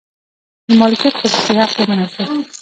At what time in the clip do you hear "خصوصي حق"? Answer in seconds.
1.19-1.73